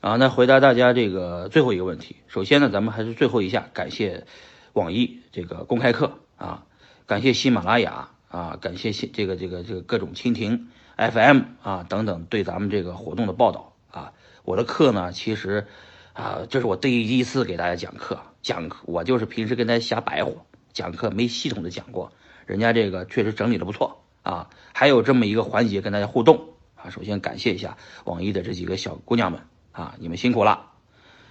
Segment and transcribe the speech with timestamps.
[0.00, 2.16] 啊，那回答大家这个最后一个问题。
[2.28, 4.26] 首先呢，咱们还是最后一下感谢
[4.72, 6.66] 网易这个公开课啊，
[7.06, 14.12] 感谢喜马拉雅啊，感谢这个这个这个各种蜻蜓 FM 啊等等对咱们这个活动的报道啊。
[14.44, 15.66] 我的课呢，其实
[16.12, 22.12] 啊，这是我第一次给大家讲课，讲课我就是平时跟大家瞎白活，讲课没系统的讲过，
[22.46, 26.90] 人家这个确实整理的不错啊，还有这么一个环节跟大家互动啊。
[26.90, 29.40] 首先感谢一下网易的这几个小姑娘们。
[29.78, 30.70] 啊，你们辛苦了，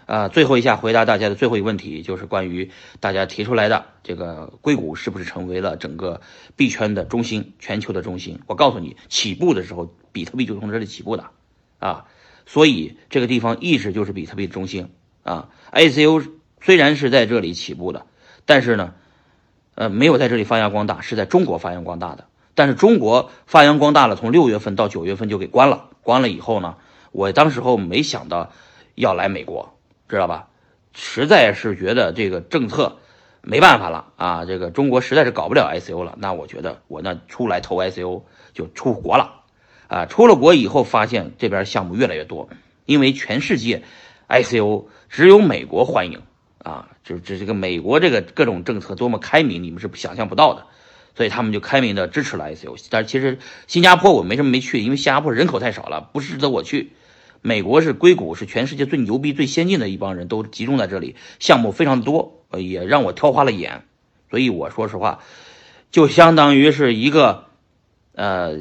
[0.06, 2.72] 啊，最后一下回答大家的最后一个问题，就是关于
[3.02, 6.22] 大家提出来的这个硅谷是不是成为了整个
[6.56, 8.40] 币圈的中心，全球的中心？
[8.48, 11.26] 我告诉你，起步的时候，比特币就从这里起步的，
[11.80, 12.06] 啊，
[12.46, 14.94] 所以这个地方一直就是比特币的中心
[15.24, 15.50] 啊。
[15.74, 16.26] ICO
[16.62, 18.06] 虽然是在这里起步的，
[18.46, 18.94] 但是呢，
[19.76, 22.30] 呃，没有在这里发扬光大，是在中国发扬光大的。
[22.56, 26.78] 但是中国发扬光大了，从六月份到九月份就给关了，关了以后呢？
[27.12, 28.52] 我当时候没想到
[28.96, 29.78] 要来美国，
[30.10, 30.48] 知道吧？
[30.94, 32.98] 实在是觉得这个政策
[33.42, 36.16] 没办法了啊，这个中国实在是搞不了 ICO 了。
[36.18, 38.24] 那我觉得我那出来投 ICO
[38.54, 39.44] 就出国了，
[39.88, 42.50] 啊，出了国以后发现这边项目越来越多，
[42.86, 43.84] 因为全世界
[44.28, 46.22] ICO 只有美国欢迎
[46.58, 50.66] 啊，就这这个美国这个各种政策多么开明，你们是想象不到的，
[51.18, 52.78] 所以他们就开明的支持了 ICO。
[52.92, 56.94] 但是其实新加坡我没什么没去，因为新加坡人口太少了，不值得我去。
[57.42, 63.84] 美国是硅谷，是全世界最牛逼、最先进的一帮人都集中在这里，项目非常多，也让我挑花了眼。
[64.30, 65.20] 所以我说实话，
[65.90, 67.46] 就相当于是一个，
[68.14, 68.60] 呃，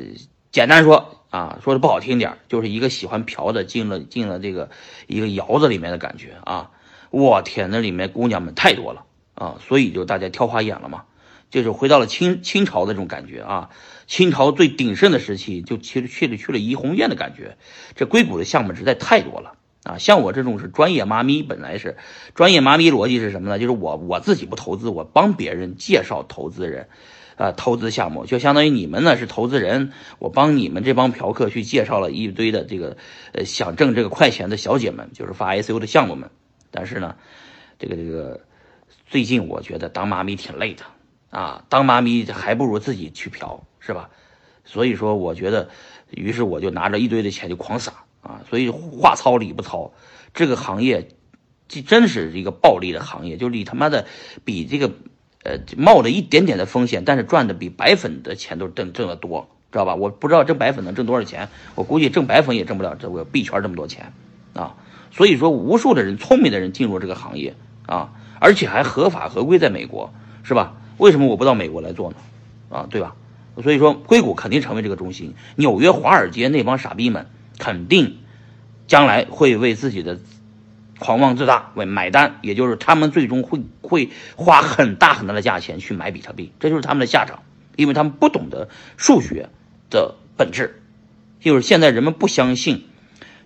[0.51, 4.71] 简单说啊，说的不好听点就是一个喜欢嫖的进了进了这个
[5.07, 6.71] 一个窑子里面的感觉啊！
[7.11, 11.05] 我天，那里面姑娘们太多了啊，所以就大家挑花眼了嘛。
[11.51, 13.71] 就是回到了清清朝的这种感觉啊，
[14.07, 17.57] 清朝最鼎盛的时期，就其实去了去了怡红院的感觉。
[17.95, 19.99] 这硅谷的项目实在太多了啊！
[19.99, 21.97] 像我这种是专业妈咪，本来是
[22.35, 23.59] 专业妈咪逻辑是什么呢？
[23.59, 26.89] 就是我我自己不投资，我帮别人介绍投资人，
[27.37, 32.97] 啊，投资项目就相当于你们呢是投资人，我帮你们这帮嫖客去介绍了一堆的这个
[33.33, 36.31] 呃想挣这个快钱的小姐们，就是发 ICO 的项目们。
[36.73, 37.15] 但是呢，
[37.79, 38.41] 这个这个
[39.07, 40.83] 最近我觉得当妈咪挺累的。
[41.31, 44.09] 啊，当妈咪还不如自己去嫖，是吧？
[44.65, 45.69] 所以说，我觉得，
[46.11, 48.41] 于是我就拿着一堆的钱就狂撒啊。
[48.51, 49.93] 所以话糙理不糙，
[50.35, 51.09] 这个行业，
[51.69, 54.07] 这真是一个暴利的行业，就是你他妈的
[54.45, 54.91] 比这个，
[55.45, 59.95] 呃，冒着一点点的风险，但是赚的比白粉的钱都挣挣得多，知道吧？
[59.95, 64.13] 我不知道挣白粉能挣多少钱，我估计挣白粉也挣不了这个币圈这么多钱
[64.55, 64.75] 啊。
[65.13, 67.55] 所以说，无数的人聪明的人进入这个行业
[67.87, 70.13] 啊，而且还合法合规，在美国，
[70.43, 70.75] 是吧？
[70.99, 72.17] 为什么我不到美国来做呢？
[72.71, 73.15] 啊，对吧？
[73.63, 75.35] 所以说，硅谷肯定成为这个中心。
[75.55, 77.27] 纽约、华尔街那帮傻逼们
[77.59, 78.19] 肯定
[78.87, 80.19] 将来会为自己的
[80.99, 87.45] 狂妄自大为买单，也就是他们最终会会花很大很大的价钱去买比特币，这就是他们的下场，
[87.77, 88.69] 因为他们不懂得
[88.99, 89.49] 数学
[89.89, 90.83] 的本质，
[91.41, 92.87] 就是现在人们不相信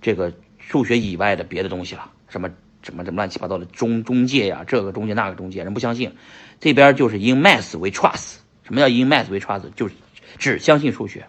[0.03, 2.51] 这个数学以外的别的东西了，什么？
[2.83, 6.13] 什么什么乱七八糟的中中介呀，这个中介那个中介，人不相信。
[6.61, 8.37] 这边就是 in math 为 trust。
[8.63, 9.63] 什么叫 in math 为 trust？
[9.75, 9.95] 就是
[10.39, 11.27] 只相信数学，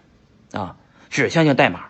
[0.52, 0.76] 啊，
[1.10, 1.86] 只相信代码，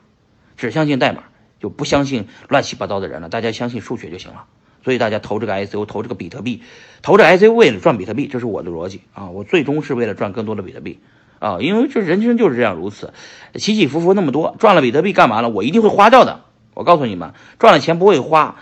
[0.56, 1.24] 只相信代码，
[1.60, 3.28] 就不相信乱七八糟的人了。
[3.28, 4.44] 大家相信数学就行了。
[4.84, 6.62] 所以大家投这个 ICO，投这个比特币，
[7.02, 9.30] 投这 ICO 为了赚比特币，这是我的逻辑啊。
[9.30, 10.98] 我最终是为了赚更多的比特币
[11.38, 13.12] 啊，因为这人生就是这样如此，
[13.54, 15.50] 起起伏伏那么多，赚了比特币干嘛了？
[15.50, 16.40] 我一定会花掉的。
[16.74, 18.56] 我告诉你们，赚了钱不会花。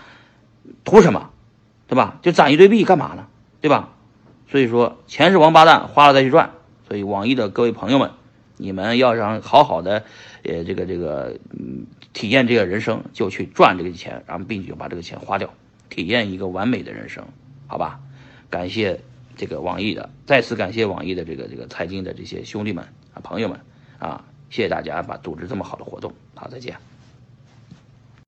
[0.83, 1.31] 图什么，
[1.87, 2.19] 对吧？
[2.21, 3.27] 就攒一堆币干嘛呢？
[3.61, 3.89] 对吧？
[4.47, 6.51] 所以说钱是王八蛋，花了再去赚。
[6.87, 8.11] 所以网易的各位朋友们，
[8.57, 10.03] 你们要想好好的，
[10.43, 15.53] 呃，这个这个，嗯，体验这个人生，就去赚这个钱，然后并且把这个钱花掉，
[15.89, 17.23] 体验一个完美的人生，
[17.67, 18.01] 好吧？
[18.49, 18.99] 感谢
[19.37, 22.83] 这个网易的，再次感谢网易的这个这个财经的这些兄弟们
[23.13, 23.61] 啊朋友们
[23.99, 26.90] 啊，谢谢大家把组织这么好的活动，好，再见。